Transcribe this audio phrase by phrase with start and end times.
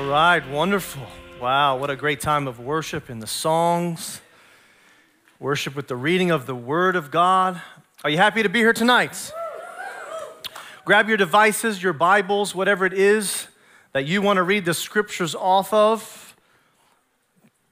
[0.00, 1.06] All right, wonderful.
[1.42, 4.22] Wow, what a great time of worship in the songs,
[5.38, 7.60] worship with the reading of the Word of God.
[8.02, 9.30] Are you happy to be here tonight?
[10.86, 13.48] Grab your devices, your Bibles, whatever it is
[13.92, 16.34] that you want to read the scriptures off of.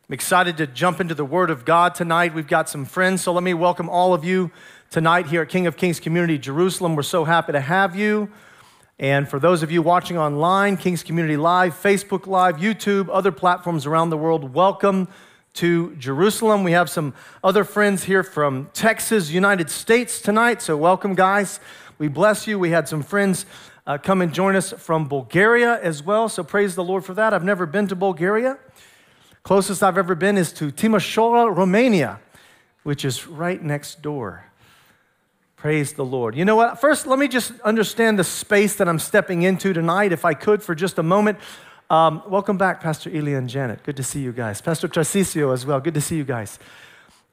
[0.07, 2.35] I'm excited to jump into the Word of God tonight.
[2.35, 4.51] We've got some friends, so let me welcome all of you
[4.91, 6.95] tonight here at King of Kings Community Jerusalem.
[6.95, 8.31] We're so happy to have you.
[9.01, 13.87] And for those of you watching online, King's Community Live, Facebook Live, YouTube, other platforms
[13.87, 15.07] around the world, welcome
[15.55, 16.65] to Jerusalem.
[16.65, 21.61] We have some other friends here from Texas, United States tonight, so welcome, guys.
[21.99, 22.59] We bless you.
[22.59, 23.47] We had some friends
[23.87, 27.33] uh, come and join us from Bulgaria as well, so praise the Lord for that.
[27.33, 28.59] I've never been to Bulgaria.
[29.45, 32.19] Closest I've ever been is to Timisoara, Romania,
[32.83, 34.48] which is right next door.
[35.59, 36.37] Praise the Lord.
[36.37, 36.81] You know what?
[36.81, 40.63] First, let me just understand the space that I'm stepping into tonight, if I could,
[40.63, 41.37] for just a moment.
[41.91, 43.83] Um, welcome back, Pastor Ilya and Janet.
[43.83, 44.61] Good to see you guys.
[44.61, 45.81] Pastor Tarcisio as well.
[45.81, 46.61] Good to see you guys.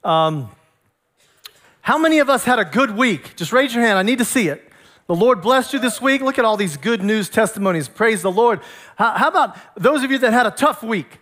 [0.03, 0.49] Um,
[1.81, 3.35] how many of us had a good week?
[3.35, 3.99] Just raise your hand.
[3.99, 4.71] I need to see it.
[5.05, 6.21] The Lord blessed you this week.
[6.21, 7.87] Look at all these good news testimonies.
[7.87, 8.59] Praise the Lord.
[8.95, 11.19] How, how about those of you that had a tough week?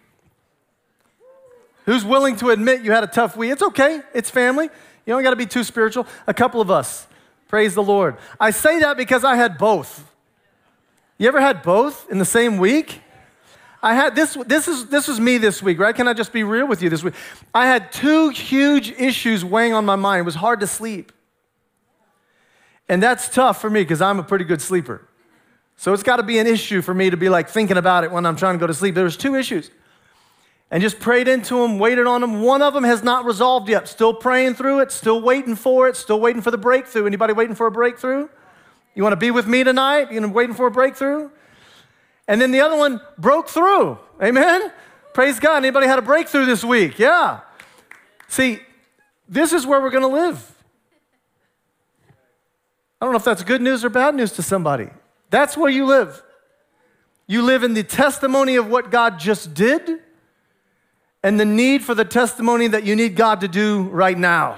[1.86, 3.52] Who's willing to admit you had a tough week?
[3.52, 4.70] It's okay, it's family.
[5.06, 6.08] You don't got to be too spiritual.
[6.28, 7.08] A couple of us.
[7.48, 8.17] Praise the Lord.
[8.39, 10.09] I say that because I had both.
[11.17, 13.02] You ever had both in the same week?
[13.81, 15.94] I had this this is this was me this week, right?
[15.94, 17.14] Can I just be real with you this week?
[17.54, 20.22] I had two huge issues weighing on my mind.
[20.22, 21.11] It was hard to sleep.
[22.88, 25.08] And that's tough for me because I'm a pretty good sleeper.
[25.76, 28.11] So it's got to be an issue for me to be like thinking about it
[28.11, 28.95] when I'm trying to go to sleep.
[28.95, 29.70] There was two issues
[30.74, 32.42] and just prayed into them, waited on them.
[32.42, 33.88] One of them has not resolved yet.
[33.88, 37.06] Still praying through it, still waiting for it, still waiting for the breakthrough.
[37.06, 38.28] Anybody waiting for a breakthrough?
[38.96, 40.12] You want to be with me tonight?
[40.12, 41.30] You know, waiting for a breakthrough?
[42.28, 44.00] And then the other one broke through.
[44.20, 44.72] Amen?
[45.14, 45.58] Praise God.
[45.58, 46.98] Anybody had a breakthrough this week?
[46.98, 47.42] Yeah.
[48.28, 48.60] See,
[49.30, 50.56] this is where we're going to live.
[53.00, 54.89] I don't know if that's good news or bad news to somebody.
[55.30, 56.23] That's where you live.
[57.28, 60.00] You live in the testimony of what God just did
[61.23, 64.58] and the need for the testimony that you need God to do right now.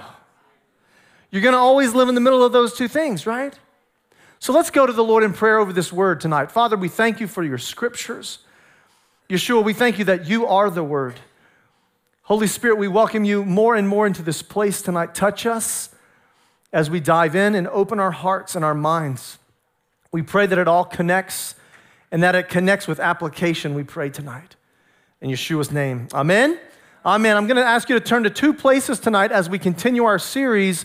[1.30, 3.56] You're going to always live in the middle of those two things, right?
[4.40, 6.50] So let's go to the Lord in prayer over this word tonight.
[6.50, 8.40] Father, we thank you for your scriptures.
[9.30, 11.20] Yeshua, we thank you that you are the word.
[12.22, 15.14] Holy Spirit, we welcome you more and more into this place tonight.
[15.14, 15.90] Touch us
[16.72, 19.38] as we dive in and open our hearts and our minds.
[20.10, 21.54] We pray that it all connects
[22.10, 24.56] and that it connects with application, we pray tonight
[25.20, 26.08] in Yeshua's name.
[26.12, 26.58] Amen.
[27.04, 27.36] Amen.
[27.36, 30.18] I'm going to ask you to turn to two places tonight as we continue our
[30.18, 30.84] series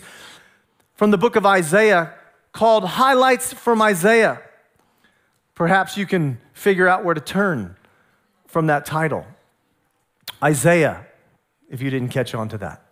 [0.94, 2.14] from the book of Isaiah
[2.52, 4.40] called Highlights from Isaiah.
[5.54, 7.76] Perhaps you can figure out where to turn
[8.46, 9.26] from that title.
[10.42, 11.06] Isaiah,
[11.70, 12.82] if you didn't catch on to that.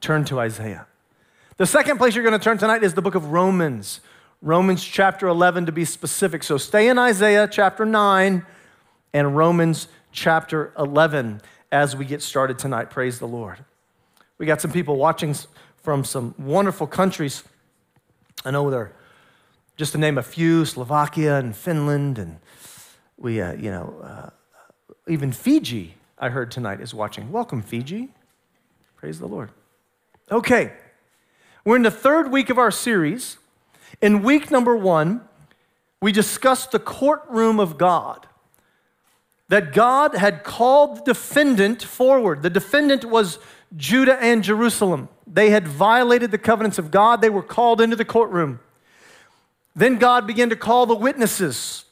[0.00, 0.86] Turn to Isaiah.
[1.56, 4.00] The second place you're going to turn tonight is the book of Romans.
[4.42, 6.42] Romans chapter 11 to be specific.
[6.42, 8.44] So stay in Isaiah chapter 9
[9.12, 11.42] and Romans chapter 11
[11.72, 12.88] as we get started tonight.
[12.88, 13.58] Praise the Lord.
[14.38, 15.34] We got some people watching
[15.82, 17.42] from some wonderful countries.
[18.44, 18.92] I know they're,
[19.76, 22.38] just to name a few, Slovakia and Finland, and
[23.18, 24.30] we, uh, you know, uh,
[25.08, 27.32] even Fiji, I heard tonight, is watching.
[27.32, 28.10] Welcome, Fiji.
[28.96, 29.50] Praise the Lord.
[30.30, 30.72] Okay,
[31.64, 33.38] we're in the third week of our series.
[34.00, 35.22] In week number one,
[36.00, 38.28] we discussed the courtroom of God
[39.48, 42.42] that God had called the defendant forward.
[42.42, 43.38] The defendant was
[43.76, 45.08] Judah and Jerusalem.
[45.26, 48.60] They had violated the covenants of God, they were called into the courtroom.
[49.76, 51.84] Then God began to call the witnesses.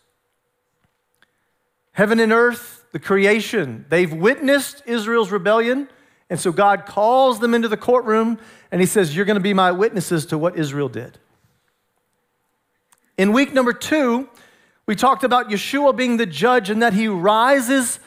[1.93, 5.89] Heaven and earth, the creation, they've witnessed Israel's rebellion.
[6.31, 8.39] And so God calls them into the courtroom
[8.71, 11.19] and he says, You're going to be my witnesses to what Israel did.
[13.19, 14.29] In week number two,
[14.87, 18.01] we talked about Yeshua being the judge and that he rises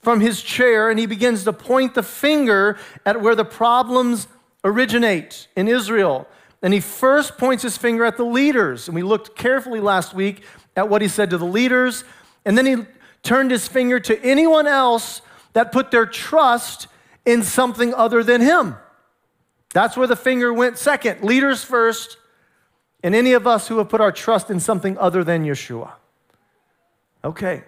[0.00, 4.28] from his chair and he begins to point the finger at where the problems
[4.64, 6.26] originate in Israel.
[6.62, 8.88] And he first points his finger at the leaders.
[8.88, 10.42] And we looked carefully last week
[10.76, 12.04] at what he said to the leaders.
[12.46, 12.76] And then he
[13.22, 15.20] turned his finger to anyone else
[15.52, 16.86] that put their trust
[17.26, 18.76] in something other than him.
[19.74, 21.22] That's where the finger went second.
[21.22, 22.16] Leaders first,
[23.02, 25.92] and any of us who have put our trust in something other than Yeshua.
[27.24, 27.64] Okay.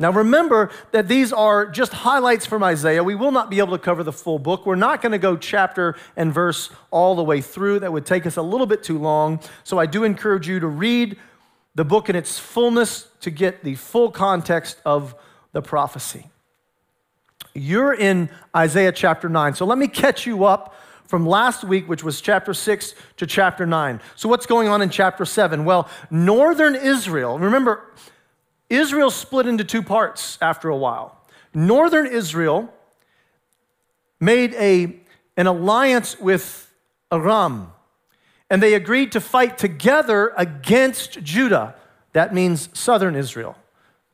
[0.00, 3.04] Now remember that these are just highlights from Isaiah.
[3.04, 4.64] We will not be able to cover the full book.
[4.64, 7.80] We're not going to go chapter and verse all the way through.
[7.80, 9.40] That would take us a little bit too long.
[9.62, 11.18] So I do encourage you to read
[11.74, 15.14] the book in its fullness to get the full context of
[15.52, 16.30] the prophecy.
[17.54, 19.54] You're in Isaiah chapter 9.
[19.54, 20.74] So let me catch you up
[21.10, 24.00] from last week, which was chapter 6 to chapter 9.
[24.14, 25.64] So, what's going on in chapter 7?
[25.64, 27.84] Well, northern Israel, remember,
[28.68, 31.20] Israel split into two parts after a while.
[31.52, 32.72] Northern Israel
[34.20, 35.00] made a,
[35.36, 36.72] an alliance with
[37.10, 37.72] Aram,
[38.48, 41.74] and they agreed to fight together against Judah.
[42.12, 43.56] That means southern Israel.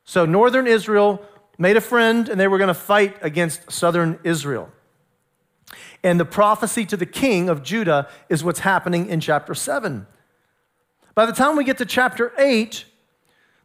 [0.05, 1.23] So, northern Israel
[1.59, 4.71] made a friend, and they were going to fight against southern Israel.
[6.07, 10.07] And the prophecy to the king of Judah is what's happening in chapter 7.
[11.17, 12.85] By the time we get to chapter 8,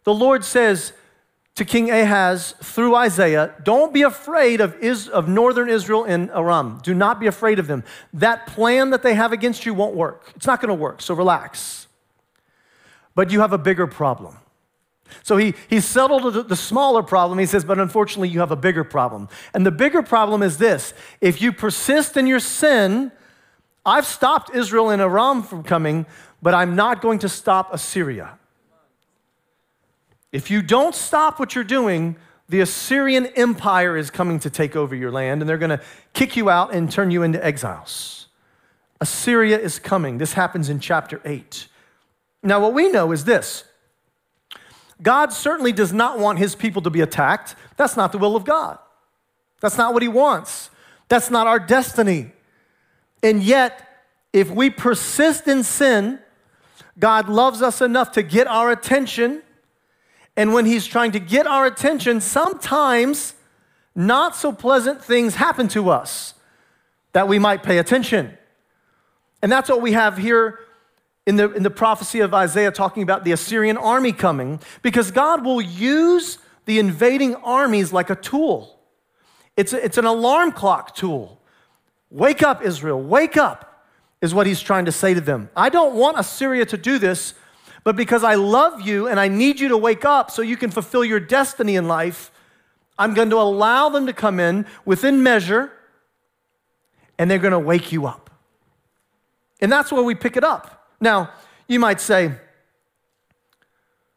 [0.05, 0.93] the Lord says
[1.53, 6.79] to King Ahaz through Isaiah, Don't be afraid of, is, of northern Israel and Aram.
[6.81, 7.83] Do not be afraid of them.
[8.11, 10.31] That plan that they have against you won't work.
[10.35, 11.85] It's not going to work, so relax.
[13.13, 14.35] But you have a bigger problem.
[15.23, 17.39] So he, he settled the, smaller problem.
[17.39, 19.29] He says, but unfortunately, you have a bigger problem.
[19.53, 23.11] And the bigger problem is this if you persist in your sin,
[23.85, 26.05] I've stopped Israel and Aram from coming,
[26.41, 28.37] but I'm not going to stop Assyria.
[30.31, 32.15] If you don't stop what you're doing,
[32.47, 35.81] the Assyrian Empire is coming to take over your land, and they're going to
[36.13, 38.27] kick you out and turn you into exiles.
[38.99, 40.19] Assyria is coming.
[40.19, 41.67] This happens in chapter 8.
[42.43, 43.65] Now, what we know is this
[45.01, 47.55] God certainly does not want his people to be attacked.
[47.77, 48.77] That's not the will of God.
[49.59, 50.69] That's not what he wants.
[51.07, 52.31] That's not our destiny.
[53.23, 53.87] And yet,
[54.33, 56.19] if we persist in sin,
[56.99, 59.41] God loves us enough to get our attention.
[60.37, 63.33] And when he's trying to get our attention, sometimes
[63.95, 66.33] not so pleasant things happen to us
[67.13, 68.37] that we might pay attention.
[69.41, 70.59] And that's what we have here
[71.25, 75.45] in the, in the prophecy of Isaiah talking about the Assyrian army coming, because God
[75.45, 78.79] will use the invading armies like a tool.
[79.55, 81.39] It's, a, it's an alarm clock tool.
[82.09, 83.85] Wake up, Israel, wake up,
[84.21, 85.49] is what he's trying to say to them.
[85.55, 87.33] I don't want Assyria to do this,
[87.83, 90.71] but because I love you and I need you to wake up so you can
[90.71, 92.31] fulfill your destiny in life,
[92.97, 95.71] I'm going to allow them to come in within measure
[97.17, 98.29] and they're going to wake you up.
[99.59, 100.80] And that's where we pick it up.
[101.01, 101.31] Now,
[101.67, 102.31] you might say,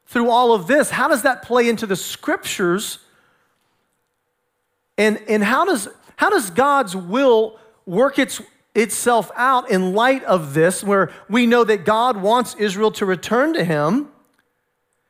[0.07, 2.99] through all of this, how does that play into the scriptures?
[4.99, 8.41] And, and how, does, how does God's will work its,
[8.75, 13.55] itself out in light of this, where we know that God wants Israel to return
[13.55, 14.09] to Him?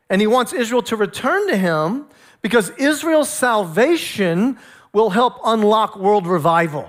[0.09, 2.07] And He wants Israel to return to Him
[2.41, 4.59] because Israel's salvation
[4.93, 6.89] will help unlock world revival.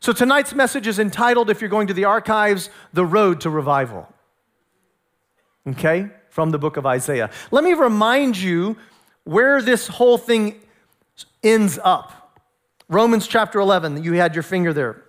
[0.00, 4.08] So tonight's message is entitled, if you're going to the archives, The Road to Revival.
[5.66, 6.08] Okay?
[6.30, 7.30] From the book of Isaiah.
[7.50, 8.76] Let me remind you
[9.24, 10.60] where this whole thing
[11.42, 12.38] ends up.
[12.88, 15.04] Romans chapter 11, you had your finger there.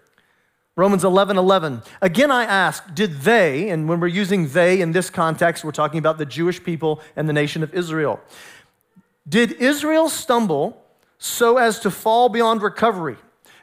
[0.76, 1.84] Romans 11, 11.
[2.02, 6.00] Again, I ask, did they, and when we're using they in this context, we're talking
[6.00, 8.20] about the Jewish people and the nation of Israel.
[9.28, 10.84] Did Israel stumble
[11.18, 13.18] so as to fall beyond recovery?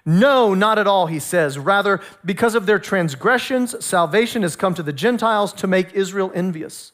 [0.09, 1.59] No, not at all, he says.
[1.59, 6.93] Rather, because of their transgressions, salvation has come to the Gentiles to make Israel envious.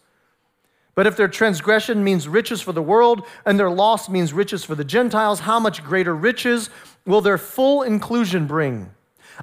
[0.97, 4.75] But if their transgression means riches for the world and their loss means riches for
[4.75, 6.71] the Gentiles, how much greater riches
[7.07, 8.91] will their full inclusion bring?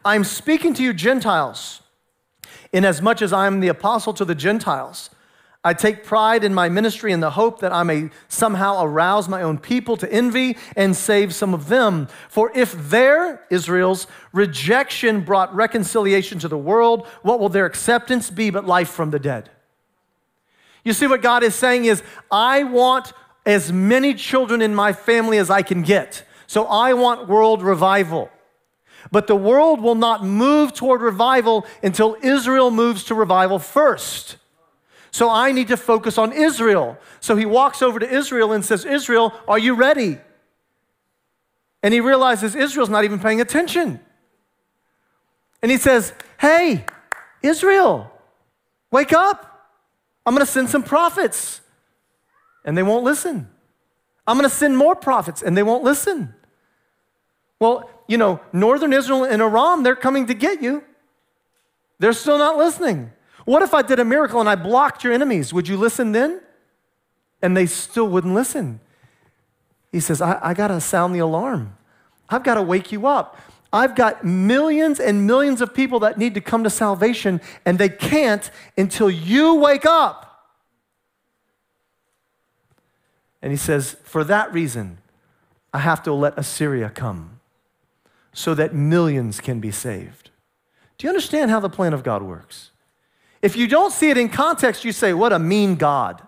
[0.03, 1.81] I'm speaking to you, Gentiles,
[2.73, 5.11] inasmuch as I am the apostle to the Gentiles.
[5.63, 9.43] I take pride in my ministry in the hope that I may somehow arouse my
[9.43, 12.07] own people to envy and save some of them.
[12.29, 18.49] For if their, Israel's, rejection brought reconciliation to the world, what will their acceptance be
[18.49, 19.51] but life from the dead?
[20.83, 22.01] You see, what God is saying is,
[22.31, 23.13] I want
[23.45, 26.23] as many children in my family as I can get.
[26.47, 28.31] So I want world revival.
[29.11, 34.37] But the world will not move toward revival until Israel moves to revival first.
[35.11, 36.97] So I need to focus on Israel.
[37.19, 40.17] So he walks over to Israel and says, Israel, are you ready?
[41.83, 43.99] And he realizes Israel's not even paying attention.
[45.61, 46.85] And he says, Hey,
[47.43, 48.11] Israel,
[48.89, 49.69] wake up.
[50.25, 51.61] I'm going to send some prophets.
[52.63, 53.49] And they won't listen.
[54.27, 56.33] I'm going to send more prophets, and they won't listen.
[57.59, 60.83] Well, you know, northern Israel and Aram, they're coming to get you.
[61.99, 63.11] They're still not listening.
[63.51, 65.53] What if I did a miracle and I blocked your enemies?
[65.53, 66.39] Would you listen then?
[67.41, 68.79] And they still wouldn't listen.
[69.91, 71.75] He says, I, I got to sound the alarm.
[72.29, 73.37] I've got to wake you up.
[73.73, 77.89] I've got millions and millions of people that need to come to salvation, and they
[77.89, 80.47] can't until you wake up.
[83.41, 84.99] And he says, For that reason,
[85.73, 87.41] I have to let Assyria come
[88.31, 90.29] so that millions can be saved.
[90.97, 92.70] Do you understand how the plan of God works?
[93.41, 96.25] If you don't see it in context, you say, What a mean God.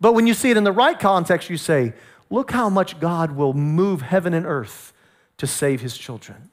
[0.00, 1.92] But when you see it in the right context, you say,
[2.30, 4.92] Look how much God will move heaven and earth
[5.38, 6.50] to save his children.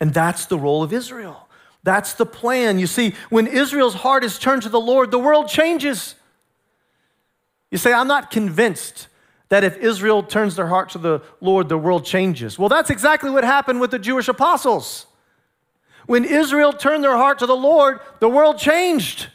[0.00, 1.48] And that's the role of Israel.
[1.82, 2.78] That's the plan.
[2.78, 6.14] You see, when Israel's heart is turned to the Lord, the world changes.
[7.70, 9.08] You say, I'm not convinced
[9.48, 12.58] that if Israel turns their heart to the Lord, the world changes.
[12.58, 15.06] Well, that's exactly what happened with the Jewish apostles.
[16.10, 19.28] When Israel turned their heart to the Lord, the world changed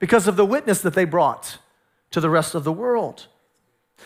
[0.00, 1.58] because of the witness that they brought
[2.10, 3.28] to the rest of the world.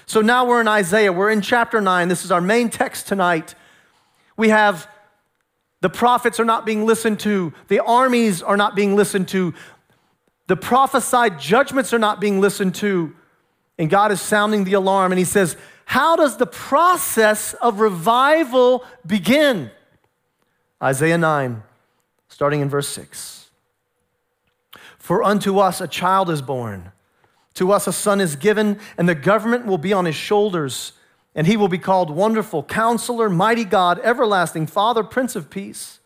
[0.04, 1.10] So now we're in Isaiah.
[1.10, 2.08] We're in chapter 9.
[2.08, 3.54] This is our main text tonight.
[4.36, 4.86] We have
[5.80, 9.54] the prophets are not being listened to, the armies are not being listened to,
[10.48, 13.16] the prophesied judgments are not being listened to.
[13.78, 15.12] And God is sounding the alarm.
[15.12, 19.70] And He says, How does the process of revival begin?
[20.82, 21.62] Isaiah 9,
[22.28, 23.50] starting in verse 6.
[24.98, 26.92] For unto us a child is born,
[27.54, 30.92] to us a son is given, and the government will be on his shoulders
[31.34, 36.00] and he will be called Wonderful Counselor, Mighty God, Everlasting Father, Prince of Peace.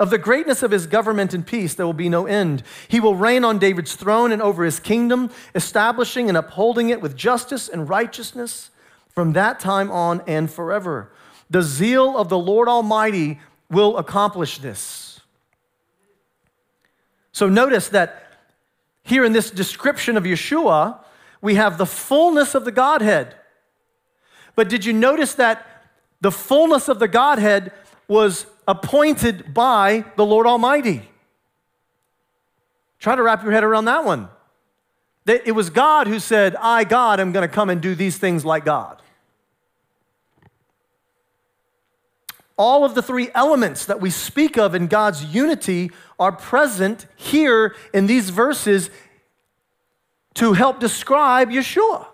[0.00, 2.62] Of the greatness of his government and peace, there will be no end.
[2.86, 7.16] He will reign on David's throne and over his kingdom, establishing and upholding it with
[7.16, 8.70] justice and righteousness
[9.08, 11.10] from that time on and forever.
[11.50, 15.20] The zeal of the Lord Almighty will accomplish this.
[17.32, 18.24] So notice that
[19.02, 20.98] here in this description of Yeshua,
[21.40, 23.34] we have the fullness of the Godhead.
[24.54, 25.64] But did you notice that
[26.20, 27.72] the fullness of the Godhead
[28.08, 31.08] was appointed by the Lord Almighty?
[32.98, 34.28] Try to wrap your head around that one.
[35.26, 38.44] It was God who said, I, God, am going to come and do these things
[38.44, 39.00] like God.
[42.58, 47.76] All of the three elements that we speak of in God's unity are present here
[47.94, 48.90] in these verses
[50.34, 52.06] to help describe Yeshua.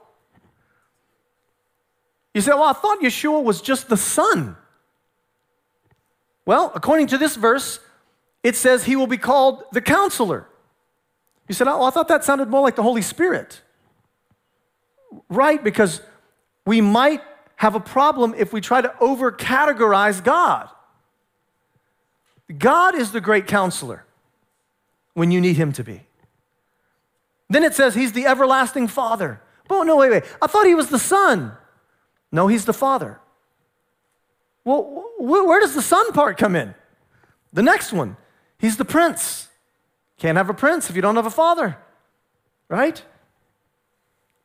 [2.34, 4.56] You say, well, I thought Yeshua was just the Son.
[6.44, 7.80] Well, according to this verse,
[8.42, 10.46] it says he will be called the counselor.
[11.48, 13.62] You said, oh, I thought that sounded more like the Holy Spirit.
[15.30, 16.02] Right, because
[16.66, 17.22] we might
[17.56, 20.68] have a problem if we try to over categorize God.
[22.58, 24.04] God is the great counselor
[25.14, 26.02] when you need him to be.
[27.49, 29.40] Then it says he's the everlasting father.
[29.70, 30.25] Oh, no, wait, wait.
[30.42, 31.56] I thought he was the son.
[32.34, 33.20] No, he's the Father.
[34.64, 36.75] Well, where does the Son part come in?
[37.52, 38.16] The next one,
[38.58, 39.49] he's the Prince.
[40.18, 41.78] Can't have a prince if you don't have a father,
[42.68, 43.00] right?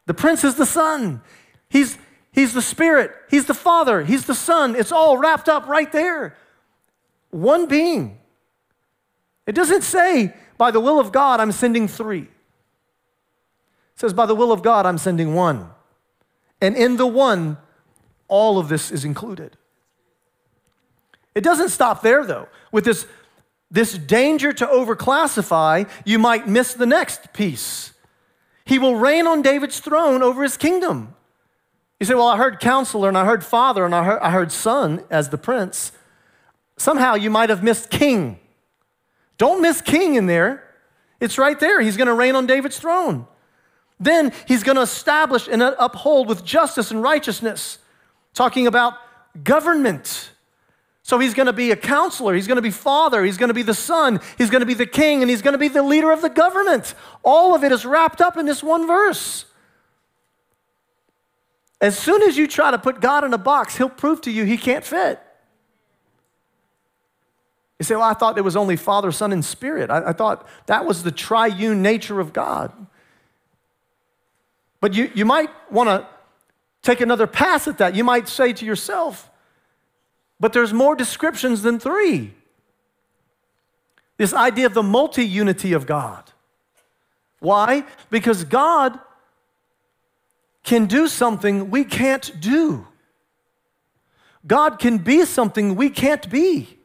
[0.06, 1.22] The Prince is the Son.
[1.68, 1.98] He's,
[2.32, 3.12] he's the Spirit.
[3.30, 4.04] He's the Father.
[4.04, 4.76] He's the Son.
[4.76, 6.36] It's all wrapped up right there.
[7.32, 8.18] One being.
[9.46, 12.22] It doesn't say, by the will of God, I'm sending three.
[12.22, 12.30] It
[13.96, 15.70] says, by the will of God, I'm sending one.
[16.62, 17.58] And in the one,
[18.28, 19.58] all of this is included.
[21.36, 22.48] It doesn't stop there, though.
[22.72, 23.06] With this,
[23.72, 27.94] this danger to overclassify, you might miss the next piece.
[28.66, 31.16] He will reign on David's throne over his kingdom.
[32.00, 34.52] You say, Well, I heard counselor and I heard father and I heard, I heard
[34.52, 35.92] son as the prince.
[36.78, 38.40] Somehow you might have missed king.
[39.38, 40.64] Don't miss king in there.
[41.20, 41.82] It's right there.
[41.82, 43.28] He's going to reign on David's throne.
[44.00, 47.80] Then he's going to establish and uphold with justice and righteousness
[48.34, 48.94] talking about
[49.44, 50.32] government.
[51.04, 53.54] So he's going to be a counselor, he's going to be father, he's going to
[53.54, 55.82] be the son, he's going to be the king, and he's going to be the
[55.82, 56.94] leader of the government.
[57.24, 59.46] All of it is wrapped up in this one verse.
[61.82, 64.44] As soon as you try to put God in a box, he'll prove to you
[64.44, 65.20] he can't fit.
[67.80, 69.90] You say, Well, I thought it was only Father, Son, and Spirit.
[69.90, 72.74] I, I thought that was the triune nature of God.
[74.82, 76.08] But you, you might want to
[76.82, 77.96] take another pass at that.
[77.96, 79.30] You might say to yourself,
[80.40, 82.34] but there's more descriptions than three.
[84.18, 86.32] This idea of the multi unity of God.
[87.40, 87.86] Why?
[88.10, 89.00] Because God
[90.70, 92.86] can do something we can't do.
[94.46, 96.78] God can be something we can't be.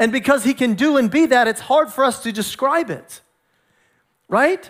[0.00, 3.20] And because He can do and be that, it's hard for us to describe it.
[4.28, 4.68] Right?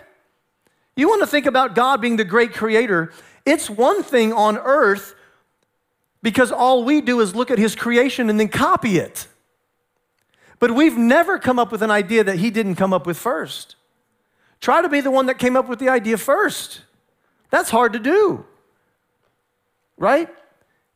[0.95, 3.11] You want to think about God being the great creator,
[3.47, 5.15] it's one thing on earth
[6.21, 9.27] because all we do is look at his creation and then copy it.
[10.59, 13.75] But we've never come up with an idea that he didn't come up with first.
[14.61, 16.81] Try to be the one that came up with the idea first.
[17.49, 18.45] That's hard to do,
[19.97, 20.29] right?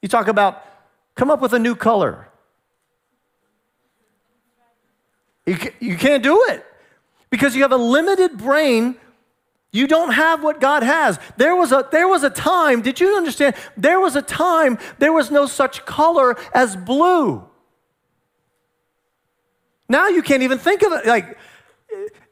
[0.01, 0.63] You talk about
[1.15, 2.27] come up with a new color.
[5.45, 6.65] You, you can't do it
[7.29, 8.95] because you have a limited brain.
[9.71, 11.19] You don't have what God has.
[11.37, 13.55] There was, a, there was a time, did you understand?
[13.77, 17.47] There was a time there was no such color as blue.
[19.87, 21.05] Now you can't even think of it.
[21.05, 21.37] Like,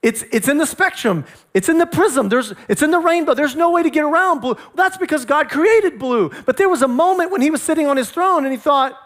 [0.01, 3.33] it's, it's in the spectrum, it's in the prism, There's, it's in the rainbow.
[3.33, 4.55] There's no way to get around blue.
[4.75, 6.31] That's because God created blue.
[6.45, 8.97] But there was a moment when he was sitting on his throne and he thought,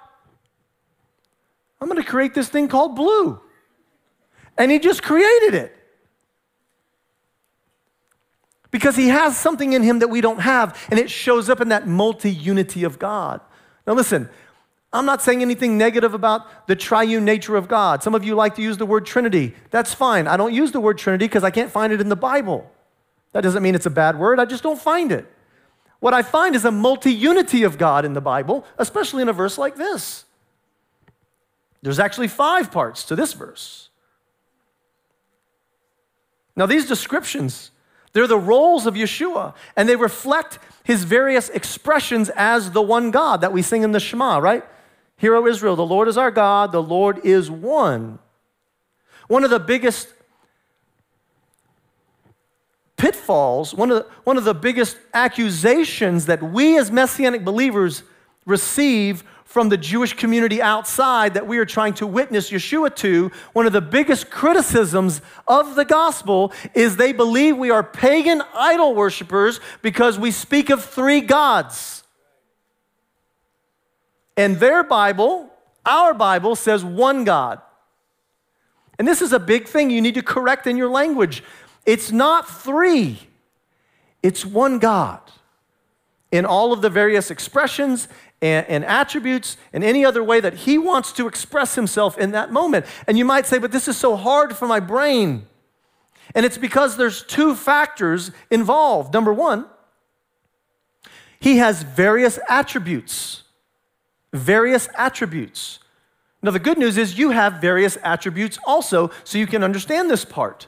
[1.81, 3.41] I'm going to create this thing called blue.
[4.57, 5.75] And he just created it.
[8.69, 11.69] Because he has something in him that we don't have, and it shows up in
[11.69, 13.41] that multi unity of God.
[13.85, 14.29] Now, listen,
[14.93, 18.03] I'm not saying anything negative about the triune nature of God.
[18.03, 19.55] Some of you like to use the word Trinity.
[19.71, 20.27] That's fine.
[20.27, 22.71] I don't use the word Trinity because I can't find it in the Bible.
[23.31, 25.25] That doesn't mean it's a bad word, I just don't find it.
[25.99, 29.33] What I find is a multi unity of God in the Bible, especially in a
[29.33, 30.25] verse like this.
[31.81, 33.89] There's actually five parts to this verse.
[36.55, 37.71] Now, these descriptions,
[38.11, 43.41] they're the roles of Yeshua, and they reflect his various expressions as the one God
[43.41, 44.63] that we sing in the Shema, right?
[45.23, 48.19] Hear, O Israel, the Lord is our God, the Lord is one.
[49.29, 50.09] One of the biggest
[52.97, 58.03] pitfalls, one of the, one of the biggest accusations that we as Messianic believers
[58.45, 63.65] receive from the Jewish community outside that we are trying to witness Yeshua to, one
[63.65, 69.61] of the biggest criticisms of the gospel is they believe we are pagan idol worshippers
[69.81, 72.02] because we speak of three gods.
[74.35, 75.49] And their Bible,
[75.85, 77.61] our Bible, says one God.
[78.97, 81.43] And this is a big thing you need to correct in your language.
[81.85, 83.19] It's not three,
[84.21, 85.19] it's one God
[86.31, 88.07] in all of the various expressions
[88.41, 92.51] and, and, attributes and any other way that He wants to express Himself in that
[92.51, 92.87] moment.
[93.07, 95.45] And you might say, but this is so hard for my brain.
[96.33, 99.13] And it's because there's two factors involved.
[99.13, 99.65] Number one,
[101.39, 103.42] He has various attributes
[104.33, 105.79] various attributes.
[106.41, 110.25] Now, the good news is you have various attributes also, so you can understand this
[110.25, 110.67] part.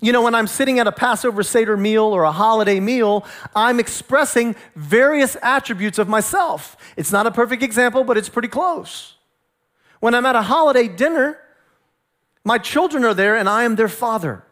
[0.00, 3.80] You know, when I'm sitting at a Passover Seder meal or a holiday meal, I'm
[3.80, 6.76] expressing various attributes of myself.
[6.96, 9.16] It's not a perfect example, but it's pretty close.
[9.98, 11.38] When I'm at a holiday dinner,
[12.44, 14.44] my children are there and I am their father.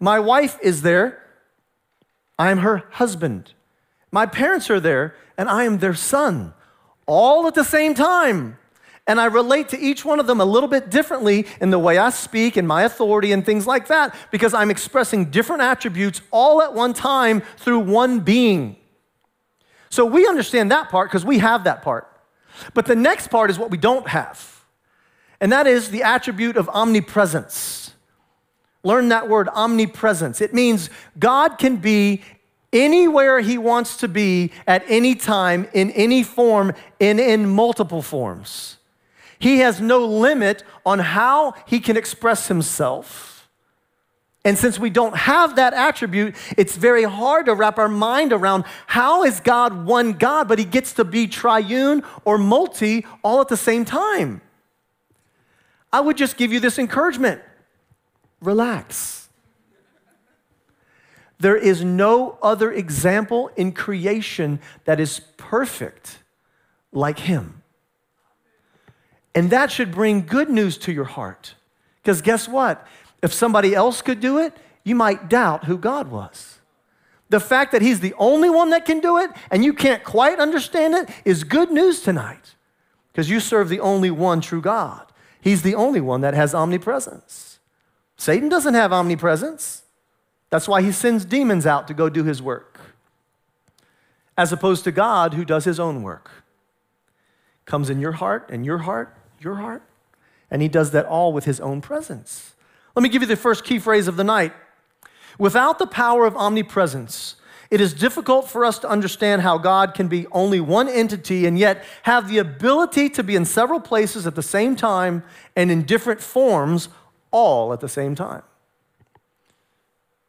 [0.00, 1.22] My wife is there,
[2.36, 3.52] I am her husband.
[4.10, 6.54] My parents are there and I am their son
[7.08, 8.56] all at the same time.
[9.08, 11.96] And I relate to each one of them a little bit differently in the way
[11.96, 16.60] I speak and my authority and things like that because I'm expressing different attributes all
[16.62, 18.76] at one time through one being.
[19.88, 22.06] So we understand that part because we have that part.
[22.74, 24.64] But the next part is what we don't have,
[25.40, 27.94] and that is the attribute of omnipresence.
[28.82, 30.40] Learn that word, omnipresence.
[30.40, 32.22] It means God can be
[32.72, 38.76] anywhere he wants to be at any time, in any form, and in multiple forms.
[39.38, 43.48] He has no limit on how he can express himself.
[44.44, 48.64] And since we don't have that attribute, it's very hard to wrap our mind around
[48.86, 53.48] how is God one God, but he gets to be triune or multi all at
[53.48, 54.40] the same time.
[55.92, 57.42] I would just give you this encouragement
[58.40, 59.27] relax.
[61.38, 66.18] There is no other example in creation that is perfect
[66.92, 67.62] like him.
[69.34, 71.54] And that should bring good news to your heart.
[72.02, 72.84] Because guess what?
[73.22, 76.58] If somebody else could do it, you might doubt who God was.
[77.28, 80.40] The fact that he's the only one that can do it and you can't quite
[80.40, 82.54] understand it is good news tonight
[83.12, 85.04] because you serve the only one true God.
[85.40, 87.58] He's the only one that has omnipresence.
[88.16, 89.82] Satan doesn't have omnipresence.
[90.50, 92.80] That's why he sends demons out to go do his work,
[94.36, 96.30] as opposed to God who does his own work.
[97.66, 99.82] Comes in your heart and your heart, your heart,
[100.50, 102.54] and he does that all with his own presence.
[102.96, 104.52] Let me give you the first key phrase of the night.
[105.38, 107.36] Without the power of omnipresence,
[107.70, 111.58] it is difficult for us to understand how God can be only one entity and
[111.58, 115.22] yet have the ability to be in several places at the same time
[115.54, 116.88] and in different forms
[117.30, 118.42] all at the same time.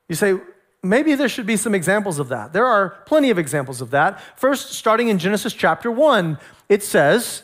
[0.09, 0.39] You say,
[0.83, 2.51] maybe there should be some examples of that.
[2.51, 4.21] There are plenty of examples of that.
[4.37, 7.43] First, starting in Genesis chapter 1, it says,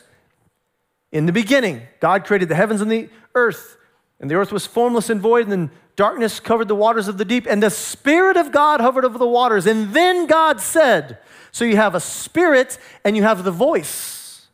[1.12, 3.78] In the beginning, God created the heavens and the earth.
[4.20, 7.26] And the earth was formless and void, and then darkness covered the waters of the
[7.26, 9.68] deep, and the Spirit of God hovered over the waters.
[9.68, 11.20] And then God said,
[11.52, 14.48] So you have a spirit and you have the voice.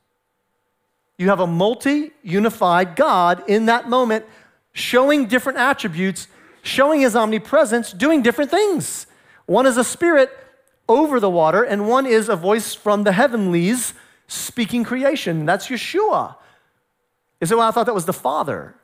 [1.17, 4.25] You have a multi unified God in that moment,
[4.73, 6.27] showing different attributes,
[6.63, 9.07] showing his omnipresence, doing different things.
[9.45, 10.29] One is a spirit
[10.87, 13.93] over the water, and one is a voice from the heavenlies
[14.27, 15.45] speaking creation.
[15.45, 16.35] That's Yeshua.
[17.39, 18.75] Is it well, I thought that was the Father?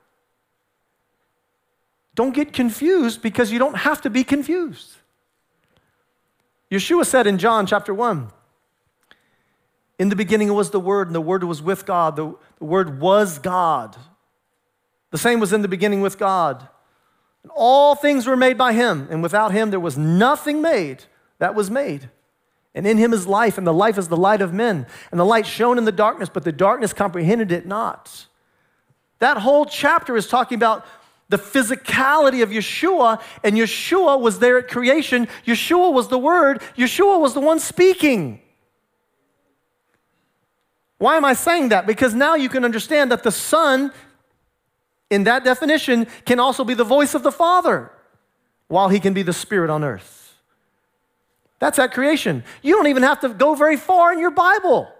[2.15, 4.97] Don't get confused because you don't have to be confused.
[6.71, 8.31] Yeshua said in John chapter 1
[9.99, 12.15] In the beginning was the Word, and the Word was with God.
[12.15, 13.95] The, the Word was God.
[15.11, 16.67] The same was in the beginning with God.
[17.55, 21.03] All things were made by Him, and without Him there was nothing made
[21.39, 22.09] that was made.
[22.75, 24.85] And in Him is life, and the life is the light of men.
[25.11, 28.27] And the light shone in the darkness, but the darkness comprehended it not.
[29.19, 30.85] That whole chapter is talking about
[31.29, 35.27] the physicality of Yeshua, and Yeshua was there at creation.
[35.45, 38.41] Yeshua was the Word, Yeshua was the one speaking.
[40.99, 41.85] Why am I saying that?
[41.85, 43.91] Because now you can understand that the Son,
[45.09, 47.91] in that definition, can also be the voice of the Father,
[48.67, 50.35] while he can be the Spirit on earth.
[51.59, 52.43] That's at creation.
[52.61, 54.91] You don't even have to go very far in your Bible.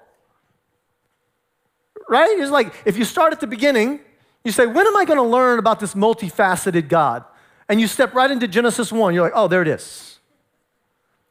[2.10, 2.40] Right?
[2.40, 4.00] It's like if you start at the beginning,
[4.44, 7.26] you say, when am I going to learn about this multifaceted God?
[7.70, 9.14] And you step right into Genesis 1.
[9.14, 10.20] You're like, oh, there it is.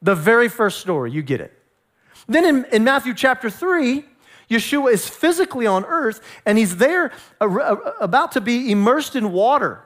[0.02, 1.52] The very first story, you get it.
[2.28, 4.04] Then in, in Matthew chapter 3,
[4.48, 9.32] Yeshua is physically on earth and he's there uh, uh, about to be immersed in
[9.32, 9.82] water.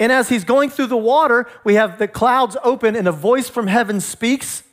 [0.00, 3.48] And as he's going through the water, we have the clouds open and a voice
[3.48, 4.64] from heaven speaks,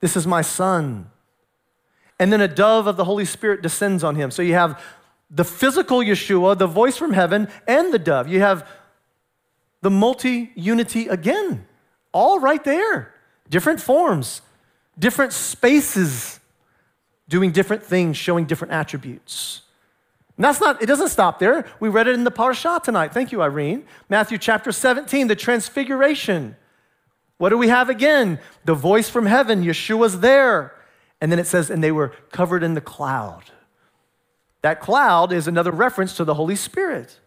[0.00, 1.10] This is my son.
[2.18, 4.30] And then a dove of the Holy Spirit descends on him.
[4.30, 4.82] So you have
[5.30, 8.28] the physical Yeshua, the voice from heaven, and the dove.
[8.28, 8.68] You have
[9.82, 11.66] the multi unity again,
[12.12, 13.14] all right there.
[13.48, 14.42] Different forms,
[14.98, 16.40] different spaces,
[17.28, 19.62] doing different things, showing different attributes.
[20.36, 21.66] And that's not, it doesn't stop there.
[21.80, 23.12] We read it in the parashah tonight.
[23.12, 23.84] Thank you, Irene.
[24.08, 26.56] Matthew chapter 17, the transfiguration.
[27.38, 28.38] What do we have again?
[28.64, 30.74] The voice from heaven, Yeshua's there.
[31.20, 33.44] And then it says, and they were covered in the cloud.
[34.62, 37.18] That cloud is another reference to the Holy Spirit.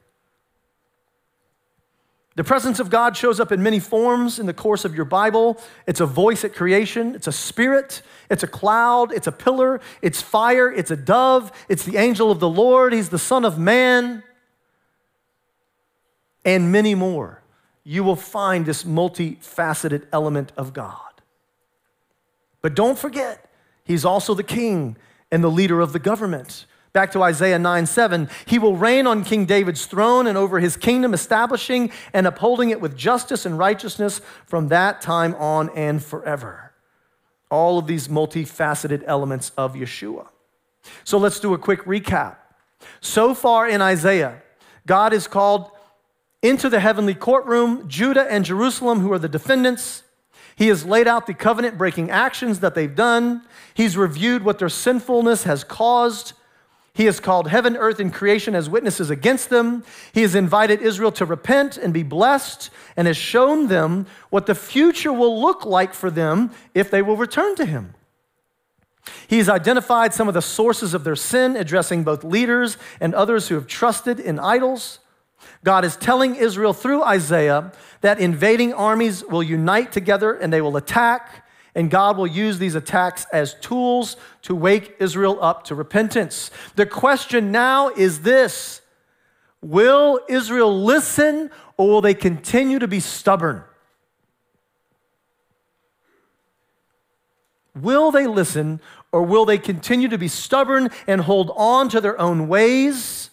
[2.39, 5.60] The presence of God shows up in many forms in the course of your Bible.
[5.86, 10.21] It's a voice at creation, it's a spirit, it's a cloud, it's a pillar, it's
[10.21, 14.23] fire, it's a dove, it's the angel of the Lord, he's the Son of Man,
[16.45, 17.41] and many more.
[17.84, 21.12] You will find this multifaceted element of God.
[22.62, 23.52] But don't forget,
[23.84, 24.95] he's also the king
[25.30, 26.67] and the leader of the government.
[26.91, 28.30] Back to Isaiah 9 7.
[28.45, 32.82] He will reign on King David's throne and over his kingdom, establishing and upholding it
[32.82, 36.73] with justice and righteousness from that time on and forever.
[37.52, 40.28] All of these multifaceted elements of Yeshua.
[41.04, 42.38] So let's do a quick recap.
[43.02, 44.41] So far in Isaiah,
[44.88, 45.71] God is called
[46.41, 50.04] into the heavenly courtroom, Judah and Jerusalem, who are the defendants.
[50.56, 53.43] He has laid out the covenant breaking actions that they've done.
[53.73, 56.34] He's reviewed what their sinfulness has caused.
[56.99, 59.85] He has called heaven, earth, and creation as witnesses against them.
[60.12, 64.53] He has invited Israel to repent and be blessed and has shown them what the
[64.53, 67.93] future will look like for them if they will return to Him.
[69.29, 73.47] He has identified some of the sources of their sin, addressing both leaders and others
[73.47, 74.99] who have trusted in idols.
[75.63, 80.75] God is telling Israel through Isaiah that invading armies will unite together and they will
[80.75, 81.45] attack
[81.79, 86.51] and God will use these attacks as tools to wake Israel up to repentance.
[86.75, 88.81] The question now is this
[89.61, 93.63] Will Israel listen or will they continue to be stubborn?
[97.73, 98.81] Will they listen
[99.13, 103.29] or will they continue to be stubborn and hold on to their own ways?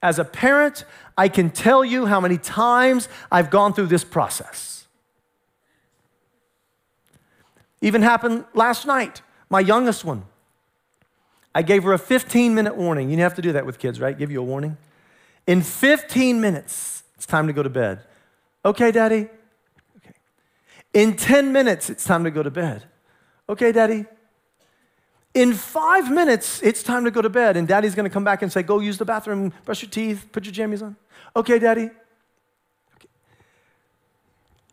[0.00, 0.84] As a parent,
[1.18, 4.81] I can tell you how many times I've gone through this process.
[7.82, 10.24] Even happened last night, my youngest one.
[11.54, 13.10] I gave her a 15 minute warning.
[13.10, 14.16] You have to do that with kids, right?
[14.16, 14.78] Give you a warning.
[15.46, 18.00] In 15 minutes, it's time to go to bed.
[18.64, 19.28] Okay, daddy?
[19.98, 20.14] Okay.
[20.94, 22.84] In 10 minutes, it's time to go to bed.
[23.48, 24.06] Okay, daddy?
[25.34, 28.52] In five minutes, it's time to go to bed, and daddy's gonna come back and
[28.52, 30.94] say, Go use the bathroom, brush your teeth, put your jammies on.
[31.34, 31.90] Okay, daddy?
[32.96, 33.08] Okay.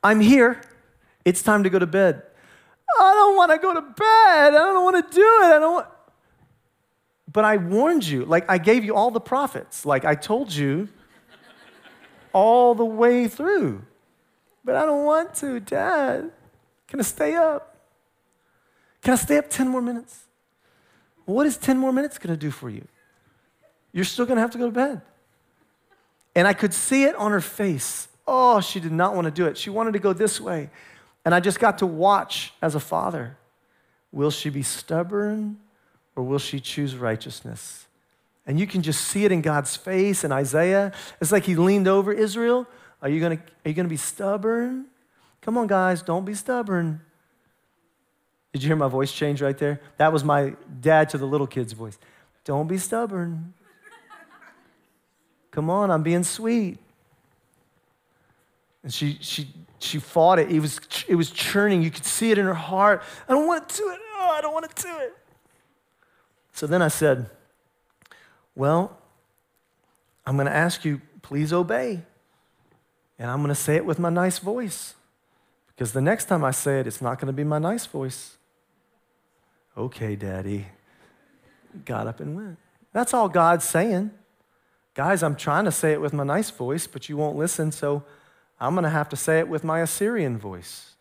[0.03, 0.61] I'm here.
[1.25, 2.23] It's time to go to bed.
[2.99, 3.97] I don't want to go to bed.
[4.03, 5.45] I don't want to do it.
[5.45, 5.87] I don't want.
[7.31, 8.25] But I warned you.
[8.25, 9.85] Like, I gave you all the prophets.
[9.85, 10.89] Like, I told you
[12.33, 13.83] all the way through.
[14.65, 16.31] But I don't want to, Dad.
[16.87, 17.77] Can I stay up?
[19.01, 20.25] Can I stay up 10 more minutes?
[21.25, 22.87] What is 10 more minutes going to do for you?
[23.91, 25.01] You're still going to have to go to bed.
[26.35, 28.07] And I could see it on her face.
[28.27, 29.57] Oh, she did not want to do it.
[29.57, 30.69] She wanted to go this way.
[31.25, 33.37] And I just got to watch as a father.
[34.11, 35.57] Will she be stubborn
[36.15, 37.85] or will she choose righteousness?
[38.47, 40.91] And you can just see it in God's face and Isaiah.
[41.21, 42.65] It's like he leaned over Israel.
[43.01, 44.85] Are you gonna, are you gonna be stubborn?
[45.41, 47.01] Come on, guys, don't be stubborn.
[48.51, 49.79] Did you hear my voice change right there?
[49.97, 51.97] That was my dad to the little kid's voice.
[52.43, 53.53] Don't be stubborn.
[55.51, 56.79] Come on, I'm being sweet.
[58.83, 59.47] And she, she,
[59.79, 60.51] she fought it.
[60.51, 61.81] It was, it was churning.
[61.81, 63.03] You could see it in her heart.
[63.27, 63.99] I don't want to do it.
[64.17, 65.13] Oh, I don't want to do it.
[66.53, 67.29] So then I said,
[68.55, 68.97] Well,
[70.25, 72.01] I'm going to ask you, please obey.
[73.17, 74.95] And I'm going to say it with my nice voice.
[75.67, 78.37] Because the next time I say it, it's not going to be my nice voice.
[79.77, 80.67] Okay, Daddy.
[81.85, 82.57] Got up and went.
[82.91, 84.11] That's all God's saying.
[84.93, 88.03] Guys, I'm trying to say it with my nice voice, but you won't listen, so
[88.59, 90.95] I'm going to have to say it with my Assyrian voice.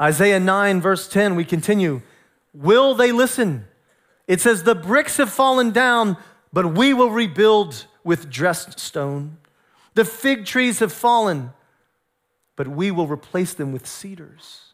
[0.00, 2.02] Isaiah 9, verse 10, we continue.
[2.52, 3.66] Will they listen?
[4.26, 6.16] It says, The bricks have fallen down,
[6.52, 9.38] but we will rebuild with dressed stone.
[9.94, 11.52] The fig trees have fallen,
[12.56, 14.72] but we will replace them with cedars.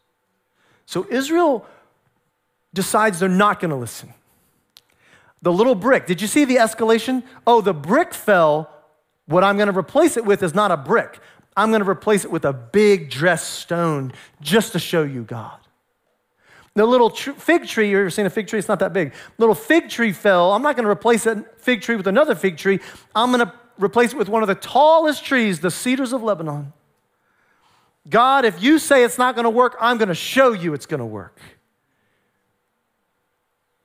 [0.87, 1.65] So Israel
[2.73, 4.13] decides they're not going to listen.
[5.41, 7.23] The little brick, did you see the escalation?
[7.47, 8.69] Oh, the brick fell.
[9.25, 11.19] What I'm going to replace it with is not a brick.
[11.57, 15.57] I'm going to replace it with a big dressed stone just to show you God.
[16.75, 18.59] The little tr- fig tree, you ever seen a fig tree?
[18.59, 19.13] It's not that big.
[19.37, 20.53] Little fig tree fell.
[20.53, 22.79] I'm not going to replace that fig tree with another fig tree.
[23.13, 26.71] I'm going to replace it with one of the tallest trees, the cedars of Lebanon.
[28.09, 30.85] God, if you say it's not going to work, I'm going to show you it's
[30.85, 31.37] going to work.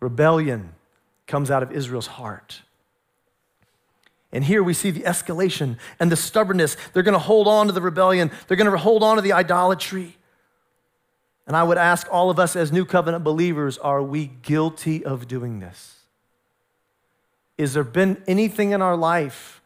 [0.00, 0.75] Rebellion
[1.26, 2.62] comes out of Israel's heart.
[4.32, 6.76] And here we see the escalation and the stubbornness.
[6.92, 9.32] They're going to hold on to the rebellion, they're going to hold on to the
[9.32, 10.16] idolatry.
[11.46, 15.28] And I would ask all of us as new covenant believers are we guilty of
[15.28, 16.00] doing this?
[17.56, 19.62] Is there been anything in our life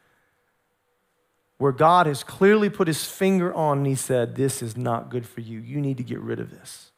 [1.59, 5.27] where God has clearly put his finger on and he said, This is not good
[5.27, 5.59] for you.
[5.59, 6.90] You need to get rid of this.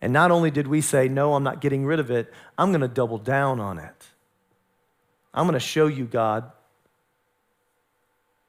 [0.00, 2.82] And not only did we say, No, I'm not getting rid of it, I'm going
[2.82, 4.06] to double down on it.
[5.34, 6.50] I'm going to show you, God,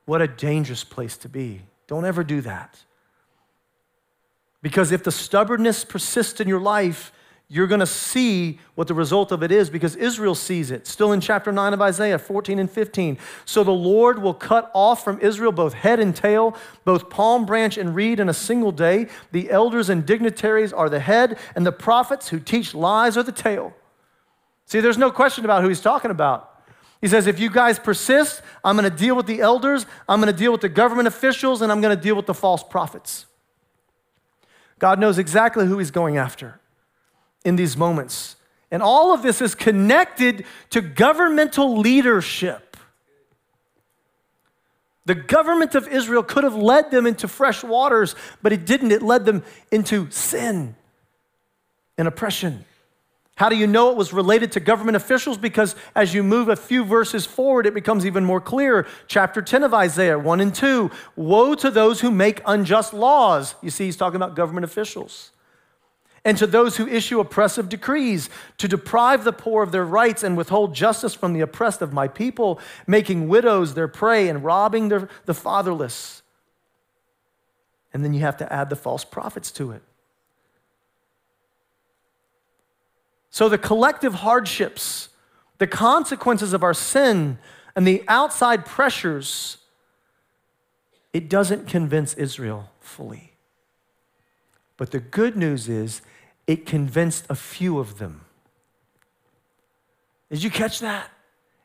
[0.06, 1.62] what a dangerous place to be.
[1.88, 2.80] Don't ever do that.
[4.62, 7.12] Because if the stubbornness persists in your life,
[7.52, 10.86] you're going to see what the result of it is because Israel sees it.
[10.86, 13.18] Still in chapter 9 of Isaiah 14 and 15.
[13.44, 17.76] So the Lord will cut off from Israel both head and tail, both palm branch
[17.76, 19.08] and reed in a single day.
[19.32, 23.32] The elders and dignitaries are the head, and the prophets who teach lies are the
[23.32, 23.74] tail.
[24.68, 26.46] See, there's no question about who he's talking about.
[27.02, 30.32] He says, if you guys persist, I'm going to deal with the elders, I'm going
[30.32, 33.26] to deal with the government officials, and I'm going to deal with the false prophets.
[34.78, 36.59] God knows exactly who he's going after
[37.46, 38.36] in these moments.
[38.72, 42.78] And all of this is connected to governmental leadership.
[45.06, 48.92] The government of Israel could have led them into fresh waters, but it didn't.
[48.92, 50.76] It led them into sin
[51.98, 52.64] and oppression.
[53.36, 55.38] How do you know it was related to government officials?
[55.38, 58.86] Because as you move a few verses forward, it becomes even more clear.
[59.08, 63.56] Chapter 10 of Isaiah 1 and 2 Woe to those who make unjust laws.
[63.62, 65.32] You see, he's talking about government officials.
[66.30, 70.38] And to those who issue oppressive decrees, to deprive the poor of their rights and
[70.38, 75.10] withhold justice from the oppressed of my people, making widows their prey and robbing their,
[75.26, 76.22] the fatherless.
[77.92, 79.82] And then you have to add the false prophets to it.
[83.32, 85.10] So, the collective hardships,
[85.58, 87.40] the consequences of our sin,
[87.76, 89.58] and the outside pressures,
[91.12, 93.34] it doesn't convince Israel fully.
[94.78, 96.04] But the good news is,
[96.50, 98.22] it convinced a few of them.
[100.32, 101.12] Did you catch that?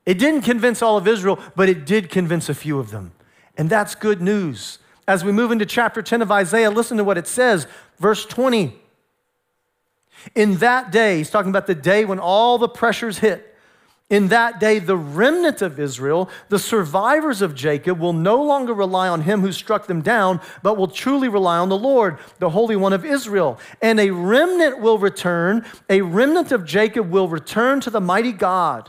[0.04, 3.12] It didn't convince all of Israel, but it did convince a few of them.
[3.56, 4.78] And that's good news.
[5.08, 7.66] As we move into chapter 10 of Isaiah, listen to what it says.
[7.98, 8.78] Verse 20.
[10.34, 13.53] In that day, he's talking about the day when all the pressures hit.
[14.14, 19.08] In that day, the remnant of Israel, the survivors of Jacob, will no longer rely
[19.08, 22.76] on him who struck them down, but will truly rely on the Lord, the Holy
[22.76, 23.58] One of Israel.
[23.82, 28.88] And a remnant will return, a remnant of Jacob will return to the mighty God.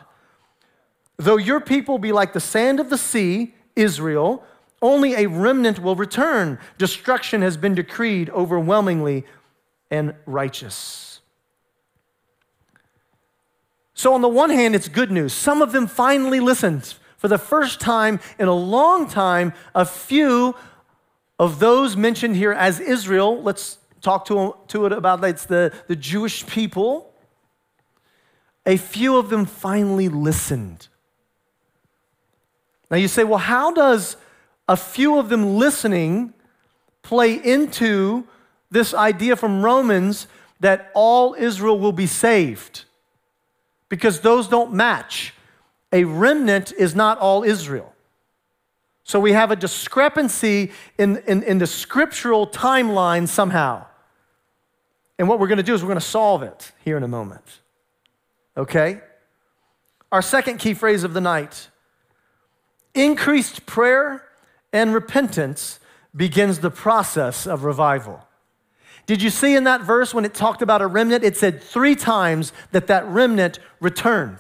[1.18, 4.44] Though your people be like the sand of the sea, Israel,
[4.80, 6.60] only a remnant will return.
[6.78, 9.26] Destruction has been decreed overwhelmingly
[9.90, 11.15] and righteous.
[13.98, 15.32] So, on the one hand, it's good news.
[15.32, 16.96] Some of them finally listened.
[17.18, 20.54] For the first time in a long time, a few
[21.40, 25.96] of those mentioned here as Israel, let's talk to, to it about it's the, the
[25.96, 27.14] Jewish people.
[28.66, 30.90] A few of them finally listened.
[32.92, 34.18] Now you say, well, how does
[34.68, 36.34] a few of them listening
[37.02, 38.28] play into
[38.70, 40.28] this idea from Romans
[40.60, 42.84] that all Israel will be saved?
[43.90, 45.34] Because those don't match.
[45.92, 47.94] A remnant is not all Israel.
[49.04, 53.86] So we have a discrepancy in, in, in the scriptural timeline somehow.
[55.20, 57.08] And what we're going to do is we're going to solve it here in a
[57.08, 57.46] moment.
[58.58, 59.00] Okay?
[60.12, 61.70] Our second key phrase of the night
[62.94, 64.24] increased prayer
[64.74, 65.80] and repentance
[66.16, 68.26] begins the process of revival.
[69.06, 71.24] Did you see in that verse when it talked about a remnant?
[71.24, 74.40] It said three times that that remnant returned.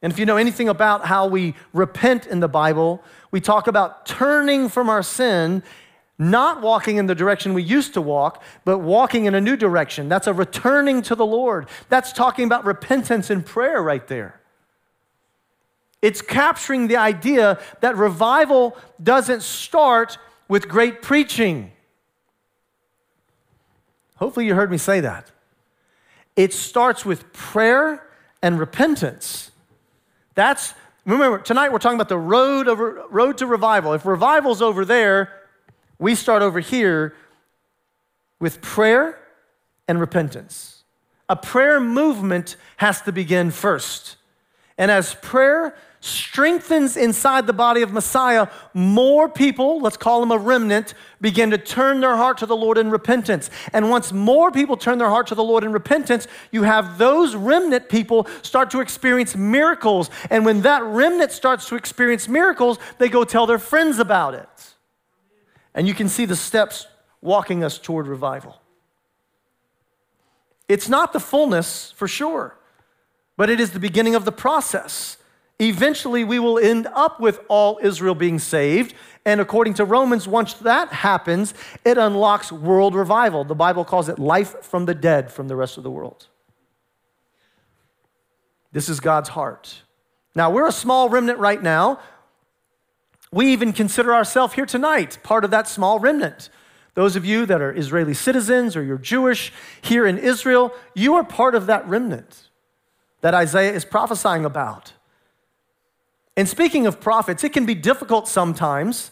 [0.00, 4.06] And if you know anything about how we repent in the Bible, we talk about
[4.06, 5.62] turning from our sin,
[6.18, 10.08] not walking in the direction we used to walk, but walking in a new direction.
[10.08, 11.68] That's a returning to the Lord.
[11.88, 14.40] That's talking about repentance and prayer right there.
[16.02, 21.72] It's capturing the idea that revival doesn't start with great preaching.
[24.24, 25.30] Hopefully, you heard me say that.
[26.34, 28.08] It starts with prayer
[28.40, 29.50] and repentance.
[30.34, 30.72] That's,
[31.04, 33.92] remember, tonight we're talking about the road, over, road to revival.
[33.92, 35.30] If revival's over there,
[35.98, 37.14] we start over here
[38.40, 39.18] with prayer
[39.88, 40.84] and repentance.
[41.28, 44.16] A prayer movement has to begin first.
[44.78, 50.36] And as prayer strengthens inside the body of Messiah, more people, let's call them a
[50.36, 53.48] remnant, begin to turn their heart to the Lord in repentance.
[53.72, 57.34] And once more people turn their heart to the Lord in repentance, you have those
[57.34, 60.10] remnant people start to experience miracles.
[60.28, 64.74] And when that remnant starts to experience miracles, they go tell their friends about it.
[65.74, 66.86] And you can see the steps
[67.22, 68.60] walking us toward revival.
[70.68, 72.58] It's not the fullness for sure,
[73.38, 75.16] but it is the beginning of the process.
[75.60, 78.94] Eventually, we will end up with all Israel being saved.
[79.24, 83.44] And according to Romans, once that happens, it unlocks world revival.
[83.44, 86.26] The Bible calls it life from the dead from the rest of the world.
[88.72, 89.82] This is God's heart.
[90.34, 92.00] Now, we're a small remnant right now.
[93.30, 96.50] We even consider ourselves here tonight part of that small remnant.
[96.94, 101.24] Those of you that are Israeli citizens or you're Jewish here in Israel, you are
[101.24, 102.48] part of that remnant
[103.20, 104.92] that Isaiah is prophesying about.
[106.36, 109.10] And speaking of prophets, it can be difficult sometimes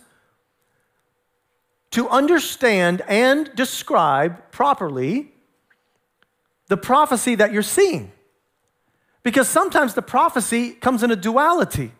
[1.92, 5.30] to understand and describe properly
[6.68, 8.10] the prophecy that you're seeing.
[9.22, 11.92] Because sometimes the prophecy comes in a duality.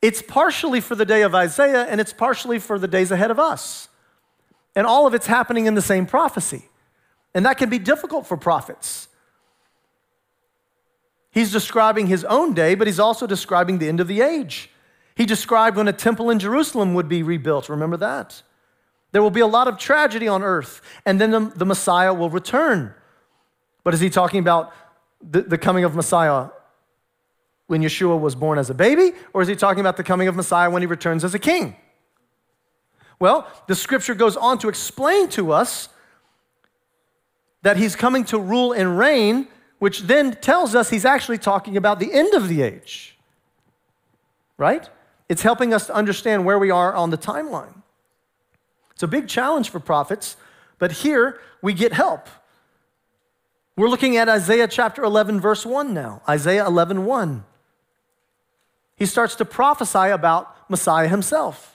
[0.00, 3.38] It's partially for the day of Isaiah and it's partially for the days ahead of
[3.38, 3.88] us.
[4.76, 6.64] And all of it's happening in the same prophecy.
[7.34, 9.08] And that can be difficult for prophets.
[11.34, 14.70] He's describing his own day, but he's also describing the end of the age.
[15.16, 17.68] He described when a temple in Jerusalem would be rebuilt.
[17.68, 18.40] Remember that?
[19.10, 22.30] There will be a lot of tragedy on earth, and then the, the Messiah will
[22.30, 22.94] return.
[23.82, 24.72] But is he talking about
[25.20, 26.50] the, the coming of Messiah
[27.66, 30.36] when Yeshua was born as a baby, or is he talking about the coming of
[30.36, 31.74] Messiah when he returns as a king?
[33.18, 35.88] Well, the scripture goes on to explain to us
[37.62, 41.98] that he's coming to rule and reign which then tells us he's actually talking about
[41.98, 43.16] the end of the age.
[44.56, 44.88] Right?
[45.28, 47.82] It's helping us to understand where we are on the timeline.
[48.92, 50.36] It's a big challenge for prophets,
[50.78, 52.28] but here we get help.
[53.76, 56.22] We're looking at Isaiah chapter 11, verse 1 now.
[56.28, 57.44] Isaiah 11, 1.
[58.96, 61.73] He starts to prophesy about Messiah himself.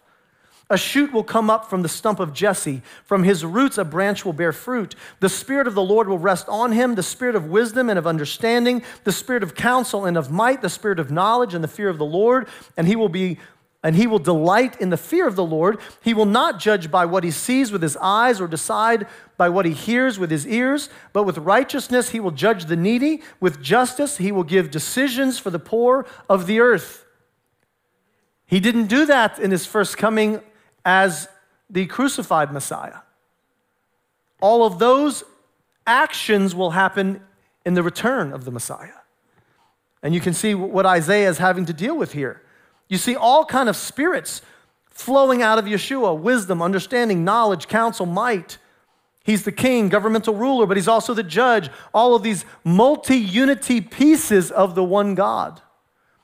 [0.72, 2.84] A shoot will come up from the stump of Jesse.
[3.04, 4.94] From his roots, a branch will bear fruit.
[5.20, 8.06] The Spirit of the Lord will rest on him the Spirit of wisdom and of
[8.06, 11.90] understanding, the Spirit of counsel and of might, the Spirit of knowledge and the fear
[11.90, 12.48] of the Lord.
[12.78, 13.40] And he will be
[13.82, 15.80] and he will delight in the fear of the Lord.
[16.02, 19.08] He will not judge by what he sees with his eyes or decide
[19.38, 23.22] by what he hears with his ears, but with righteousness he will judge the needy.
[23.40, 27.06] With justice he will give decisions for the poor of the earth.
[28.46, 30.42] He didn't do that in his first coming
[30.86, 31.28] as
[31.70, 33.00] the crucified Messiah.
[34.42, 35.24] All of those
[35.86, 37.22] actions will happen
[37.66, 39.00] in the return of the Messiah.
[40.02, 42.42] And you can see what Isaiah is having to deal with here.
[42.88, 44.42] You see all kind of spirits
[44.90, 48.58] flowing out of Yeshua wisdom, understanding, knowledge, counsel, might.
[49.24, 51.70] He's the king, governmental ruler, but he's also the judge.
[51.94, 55.62] All of these multi unity pieces of the one God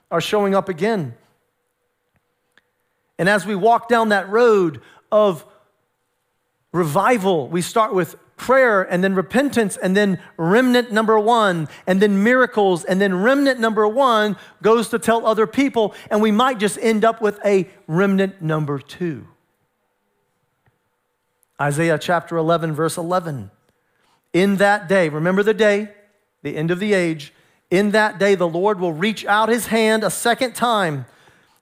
[0.10, 1.16] are showing up again.
[3.18, 5.45] And as we walk down that road of
[6.72, 12.24] revival, we start with prayer and then repentance and then remnant number one and then
[12.24, 12.84] miracles.
[12.84, 15.93] And then remnant number one goes to tell other people.
[16.11, 19.28] And we might just end up with a remnant number two.
[21.59, 23.49] Isaiah chapter 11 verse 11
[24.34, 25.89] in that day remember the day
[26.43, 27.34] the end of the age.
[27.72, 31.05] In that day the lord will reach out his hand a second time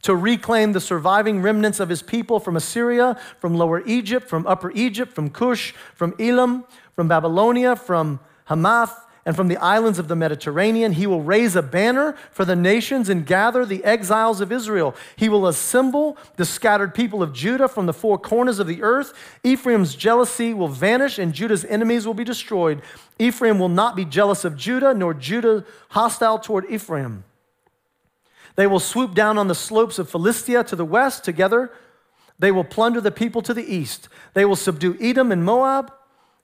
[0.04, 4.72] to reclaim the surviving remnants of his people from Assyria, from Lower Egypt, from Upper
[4.72, 10.16] Egypt, from Cush, from Elam, from Babylonia, from Hamath, and from the islands of the
[10.18, 10.92] Mediterranean.
[10.92, 14.96] He will raise a banner for the nations and gather the exiles of Israel.
[15.16, 19.14] He will assemble the scattered people of Judah from the four corners of the earth.
[19.44, 22.82] Ephraim's jealousy will vanish, and Judah's enemies will be destroyed.
[23.18, 27.24] Ephraim will not be jealous of Judah, nor Judah hostile toward Ephraim.
[28.56, 31.72] They will swoop down on the slopes of Philistia to the west together.
[32.38, 34.10] They will plunder the people to the east.
[34.34, 35.92] They will subdue Edom and Moab,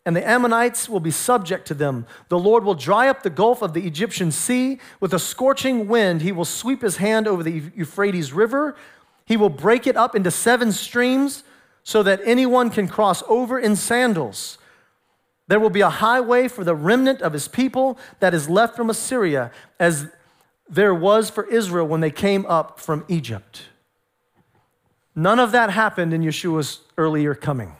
[0.05, 2.07] and the Ammonites will be subject to them.
[2.29, 4.79] The Lord will dry up the gulf of the Egyptian sea.
[4.99, 8.75] With a scorching wind, he will sweep his hand over the Euphrates River.
[9.25, 11.43] He will break it up into seven streams
[11.83, 14.57] so that anyone can cross over in sandals.
[15.47, 18.89] There will be a highway for the remnant of his people that is left from
[18.89, 20.07] Assyria, as
[20.69, 23.63] there was for Israel when they came up from Egypt.
[25.15, 27.75] None of that happened in Yeshua's earlier coming.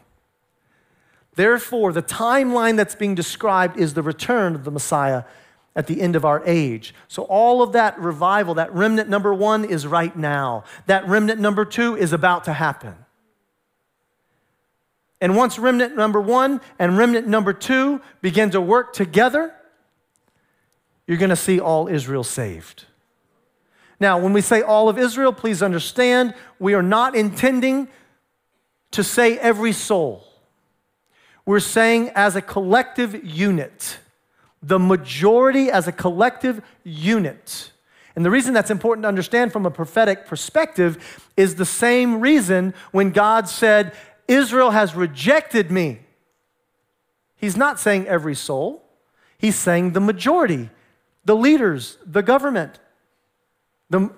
[1.36, 5.24] Therefore, the timeline that's being described is the return of the Messiah
[5.76, 6.94] at the end of our age.
[7.08, 10.66] So, all of that revival, that remnant number one is right now.
[10.88, 12.96] That remnant number two is about to happen.
[15.22, 19.54] And once remnant number one and remnant number two begin to work together,
[21.10, 22.86] you're going to see all Israel saved.
[24.00, 27.88] Now, when we say all of Israel, please understand we are not intending
[28.92, 30.24] to say every soul.
[31.48, 33.98] We're saying as a collective unit,
[34.62, 37.72] the majority as a collective unit.
[38.16, 42.76] And the reason that's important to understand from a prophetic perspective is the same reason
[42.92, 43.94] when God said,
[44.28, 46.02] Israel has rejected me.
[47.36, 48.84] He's not saying every soul,
[49.40, 50.70] he's saying the majority
[51.30, 52.80] the leaders, the government,
[53.92, 54.10] the,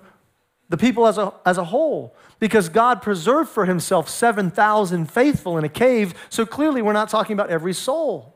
[0.70, 2.16] the people as a, as a whole.
[2.38, 7.34] Because God preserved for himself 7,000 faithful in a cave, so clearly we're not talking
[7.34, 8.34] about every soul.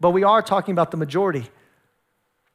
[0.00, 1.44] But we are talking about the majority.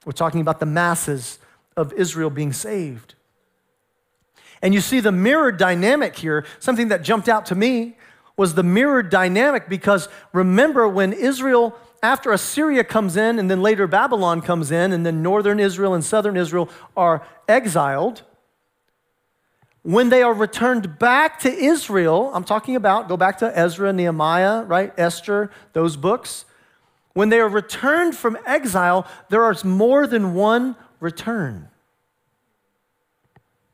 [0.03, 1.37] We're talking about the masses
[1.77, 3.13] of Israel being saved.
[4.63, 7.97] And you see the mirror dynamic here, something that jumped out to me
[8.35, 13.87] was the mirror dynamic because remember when Israel after Assyria comes in, and then later
[13.87, 18.23] Babylon comes in, and then northern Israel and southern Israel are exiled,
[19.81, 24.63] when they are returned back to Israel, I'm talking about, go back to Ezra, Nehemiah,
[24.63, 24.93] right?
[24.97, 26.45] Esther, those books.
[27.13, 31.69] When they are returned from exile, there is more than one return.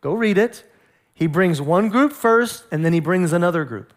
[0.02, 0.64] Go read it.
[1.16, 3.92] He brings one group first, and then he brings another group.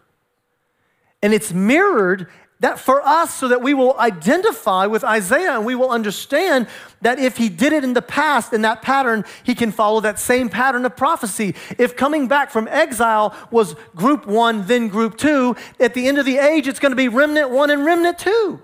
[1.21, 2.27] And it's mirrored
[2.59, 6.67] that for us so that we will identify with Isaiah and we will understand
[7.01, 10.19] that if he did it in the past in that pattern, he can follow that
[10.19, 11.55] same pattern of prophecy.
[11.77, 16.25] If coming back from exile was group one, then group two, at the end of
[16.25, 18.61] the age, it's going to be remnant one and remnant two,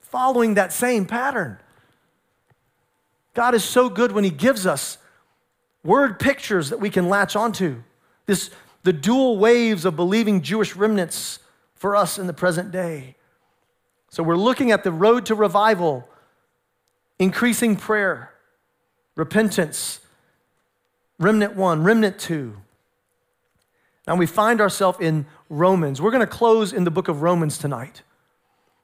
[0.00, 1.58] following that same pattern.
[3.34, 4.96] God is so good when he gives us
[5.84, 7.82] word pictures that we can latch onto.
[8.24, 8.50] This,
[8.82, 11.39] the dual waves of believing Jewish remnants
[11.80, 13.16] for us in the present day.
[14.10, 16.06] So we're looking at the road to revival,
[17.18, 18.34] increasing prayer,
[19.16, 20.00] repentance,
[21.18, 22.58] remnant one, remnant two.
[24.06, 26.02] Now we find ourselves in Romans.
[26.02, 28.02] We're going to close in the book of Romans tonight.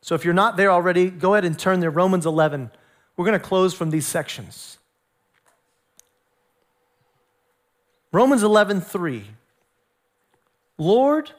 [0.00, 2.70] So if you're not there already, go ahead and turn there, Romans 11.
[3.18, 4.78] We're going to close from these sections.
[8.10, 9.24] Romans 11, 3.
[10.78, 11.32] Lord,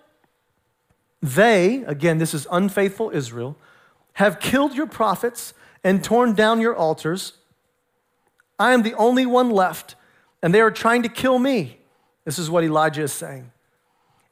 [1.21, 3.57] they, again, this is unfaithful Israel,
[4.13, 5.53] have killed your prophets
[5.83, 7.33] and torn down your altars.
[8.59, 9.95] I am the only one left,
[10.41, 11.79] and they are trying to kill me.
[12.25, 13.51] This is what Elijah is saying.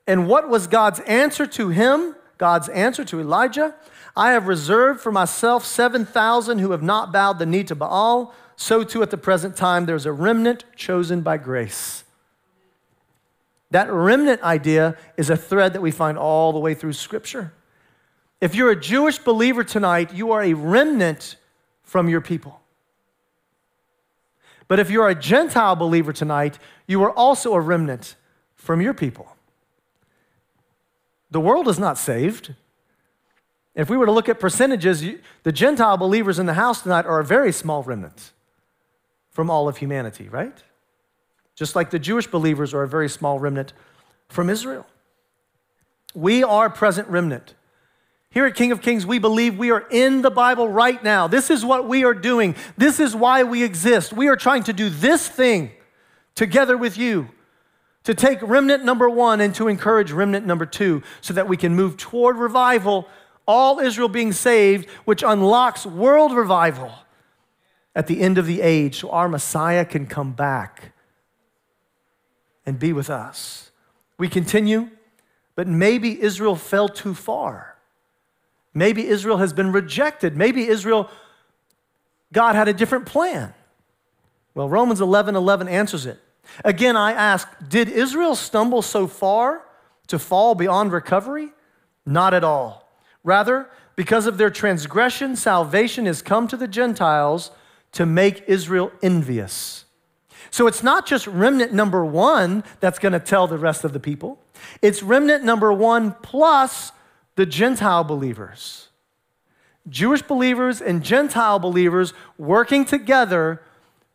[0.07, 2.15] And what was God's answer to him?
[2.37, 3.75] God's answer to Elijah?
[4.15, 8.33] I have reserved for myself 7,000 who have not bowed the knee to Baal.
[8.55, 12.04] So too at the present time, there's a remnant chosen by grace.
[13.71, 17.53] That remnant idea is a thread that we find all the way through Scripture.
[18.41, 21.35] If you're a Jewish believer tonight, you are a remnant
[21.83, 22.61] from your people.
[24.67, 28.15] But if you're a Gentile believer tonight, you are also a remnant
[28.55, 29.35] from your people.
[31.31, 32.53] The world is not saved.
[33.75, 35.03] If we were to look at percentages,
[35.43, 38.31] the Gentile believers in the house tonight are a very small remnant
[39.29, 40.63] from all of humanity, right?
[41.55, 43.73] Just like the Jewish believers are a very small remnant
[44.27, 44.85] from Israel.
[46.13, 47.55] We are present remnant.
[48.29, 51.27] Here at King of Kings, we believe we are in the Bible right now.
[51.27, 52.55] This is what we are doing.
[52.77, 54.11] This is why we exist.
[54.11, 55.71] We are trying to do this thing
[56.35, 57.29] together with you
[58.03, 61.75] to take remnant number one and to encourage remnant number two so that we can
[61.75, 63.07] move toward revival,
[63.47, 66.91] all Israel being saved, which unlocks world revival
[67.95, 70.91] at the end of the age so our Messiah can come back
[72.65, 73.71] and be with us.
[74.17, 74.89] We continue,
[75.55, 77.75] but maybe Israel fell too far.
[78.73, 80.35] Maybe Israel has been rejected.
[80.35, 81.09] Maybe Israel,
[82.33, 83.53] God had a different plan.
[84.53, 86.19] Well, Romans 11 11 answers it.
[86.63, 89.63] Again, I ask, did Israel stumble so far
[90.07, 91.49] to fall beyond recovery?
[92.05, 92.87] Not at all.
[93.23, 97.51] Rather, because of their transgression, salvation has come to the Gentiles
[97.93, 99.84] to make Israel envious.
[100.55, 103.99] So it's not just remnant number one that's going to tell the rest of the
[103.99, 104.39] people,
[104.81, 106.93] it's remnant number one plus
[107.35, 108.87] the Gentile believers.
[109.89, 113.63] Jewish believers and Gentile believers working together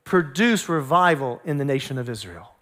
[0.05, 2.55] produce revival in the nation of Israel.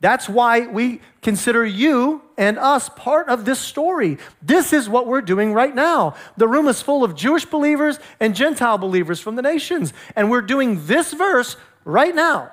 [0.00, 4.18] That's why we consider you and us part of this story.
[4.42, 6.16] This is what we're doing right now.
[6.36, 10.42] The room is full of Jewish believers and Gentile believers from the nations, and we're
[10.42, 12.52] doing this verse right now.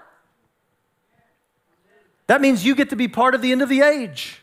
[2.27, 4.41] That means you get to be part of the end of the age.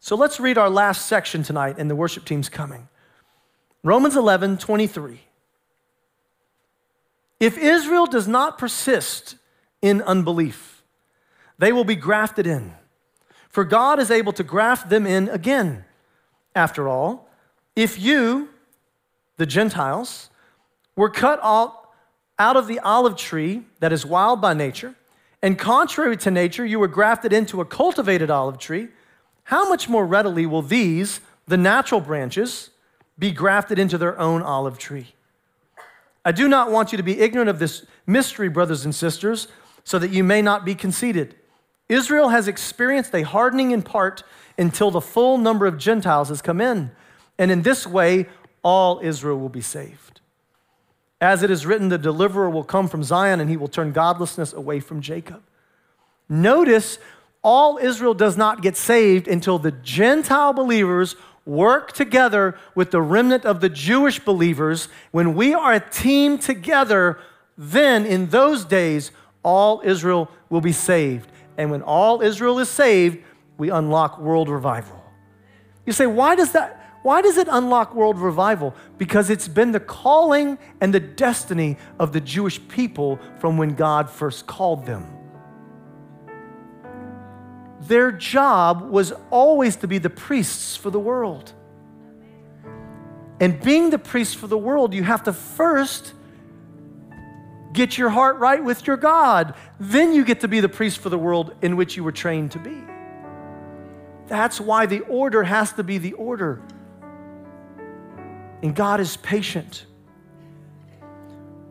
[0.00, 2.88] So let's read our last section tonight, and the worship team's coming.
[3.84, 5.20] Romans 11, 23.
[7.38, 9.36] If Israel does not persist
[9.80, 10.82] in unbelief,
[11.58, 12.72] they will be grafted in.
[13.48, 15.84] For God is able to graft them in again.
[16.54, 17.28] After all,
[17.76, 18.48] if you,
[19.36, 20.30] the Gentiles,
[20.96, 21.90] were cut out,
[22.38, 24.94] out of the olive tree that is wild by nature,
[25.42, 28.88] and contrary to nature, you were grafted into a cultivated olive tree,
[29.44, 32.70] how much more readily will these, the natural branches,
[33.18, 35.14] be grafted into their own olive tree?
[36.24, 39.48] I do not want you to be ignorant of this mystery, brothers and sisters,
[39.82, 41.34] so that you may not be conceited.
[41.88, 44.22] Israel has experienced a hardening in part
[44.56, 46.92] until the full number of Gentiles has come in.
[47.38, 48.28] And in this way,
[48.62, 50.11] all Israel will be saved.
[51.22, 54.52] As it is written, the deliverer will come from Zion and he will turn godlessness
[54.52, 55.40] away from Jacob.
[56.28, 56.98] Notice
[57.42, 61.14] all Israel does not get saved until the Gentile believers
[61.46, 64.88] work together with the remnant of the Jewish believers.
[65.12, 67.20] When we are a team together,
[67.56, 69.12] then in those days,
[69.44, 71.30] all Israel will be saved.
[71.56, 73.18] And when all Israel is saved,
[73.58, 75.00] we unlock world revival.
[75.86, 76.81] You say, why does that?
[77.02, 78.74] Why does it unlock world revival?
[78.96, 84.08] Because it's been the calling and the destiny of the Jewish people from when God
[84.08, 85.06] first called them.
[87.80, 91.52] Their job was always to be the priests for the world.
[93.40, 96.14] And being the priest for the world, you have to first
[97.72, 99.54] get your heart right with your God.
[99.80, 102.52] Then you get to be the priest for the world in which you were trained
[102.52, 102.76] to be.
[104.28, 106.62] That's why the order has to be the order.
[108.62, 109.86] And God is patient.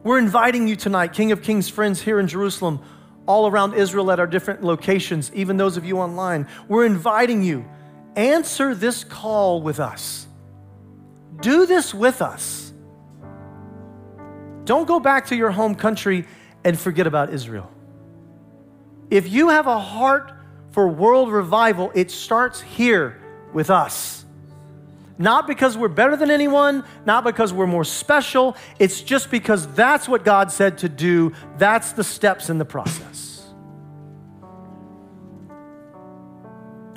[0.04, 2.82] We're inviting you tonight, King of Kings friends here in Jerusalem,
[3.28, 6.48] all around Israel at our different locations, even those of you online.
[6.68, 7.66] We're inviting you.
[8.16, 10.28] Answer this call with us.
[11.39, 12.74] Do this with us.
[14.66, 16.28] Don't go back to your home country
[16.64, 17.72] and forget about Israel.
[19.10, 20.32] If you have a heart
[20.72, 23.22] for world revival, it starts here
[23.54, 24.21] with us.
[25.22, 28.58] Not because we're better than anyone, not because we're more special.
[28.80, 31.34] It's just because that's what God said to do.
[31.60, 33.46] That's the steps in the process.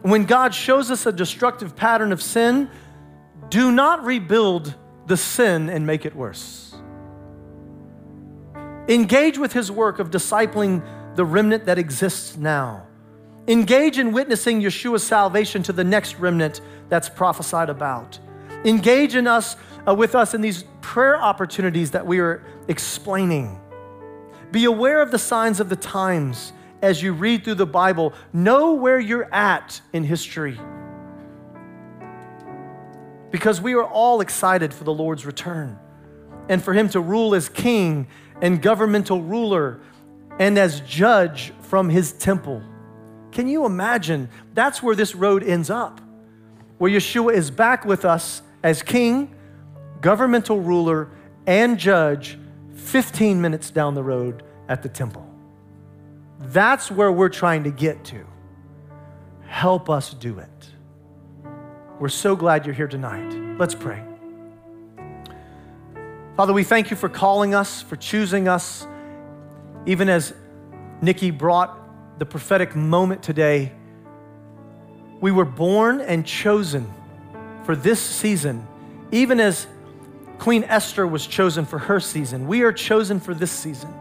[0.00, 2.70] When God shows us a destructive pattern of sin,
[3.50, 4.74] do not rebuild
[5.06, 6.74] the sin and make it worse.
[8.88, 10.82] Engage with his work of discipling
[11.14, 12.86] the remnant that exists now.
[13.46, 18.18] Engage in witnessing Yeshua's salvation to the next remnant that's prophesied about.
[18.64, 23.60] Engage in us uh, with us in these prayer opportunities that we are explaining.
[24.50, 28.14] Be aware of the signs of the times as you read through the Bible.
[28.32, 30.58] Know where you're at in history.
[33.30, 35.78] Because we are all excited for the Lord's return
[36.48, 38.06] and for Him to rule as king
[38.40, 39.80] and governmental ruler
[40.38, 42.62] and as judge from His temple.
[43.34, 44.28] Can you imagine?
[44.54, 46.00] That's where this road ends up,
[46.78, 49.34] where Yeshua is back with us as king,
[50.00, 51.10] governmental ruler,
[51.44, 52.38] and judge
[52.76, 55.28] 15 minutes down the road at the temple.
[56.38, 58.24] That's where we're trying to get to.
[59.46, 60.48] Help us do it.
[61.98, 63.58] We're so glad you're here tonight.
[63.58, 64.02] Let's pray.
[66.36, 68.86] Father, we thank you for calling us, for choosing us,
[69.86, 70.34] even as
[71.00, 71.83] Nikki brought
[72.18, 73.72] the prophetic moment today.
[75.20, 76.92] We were born and chosen
[77.64, 78.66] for this season,
[79.10, 79.66] even as
[80.38, 82.46] Queen Esther was chosen for her season.
[82.46, 83.92] We are chosen for this season.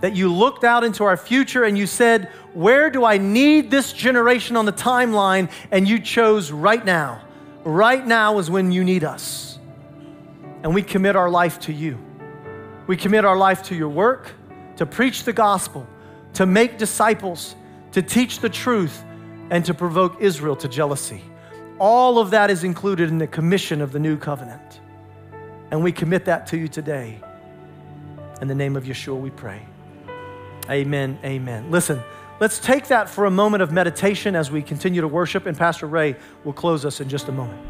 [0.00, 3.92] That you looked out into our future and you said, Where do I need this
[3.92, 5.50] generation on the timeline?
[5.70, 7.22] And you chose right now.
[7.64, 9.58] Right now is when you need us.
[10.62, 11.98] And we commit our life to you.
[12.86, 14.32] We commit our life to your work,
[14.76, 15.86] to preach the gospel,
[16.34, 17.54] to make disciples,
[17.92, 19.04] to teach the truth,
[19.50, 21.22] and to provoke Israel to jealousy.
[21.78, 24.80] All of that is included in the commission of the new covenant.
[25.70, 27.20] And we commit that to you today.
[28.40, 29.62] In the name of Yeshua, we pray.
[30.70, 31.18] Amen.
[31.24, 31.70] Amen.
[31.70, 32.00] Listen,
[32.40, 35.86] let's take that for a moment of meditation as we continue to worship, and Pastor
[35.86, 37.60] Ray will close us in just a moment.